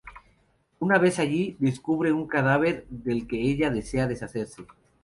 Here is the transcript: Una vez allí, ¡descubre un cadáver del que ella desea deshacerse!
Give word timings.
Una 0.79 0.97
vez 0.97 1.19
allí, 1.19 1.57
¡descubre 1.59 2.11
un 2.11 2.25
cadáver 2.25 2.87
del 2.89 3.27
que 3.27 3.39
ella 3.39 3.69
desea 3.69 4.07
deshacerse! 4.07 4.65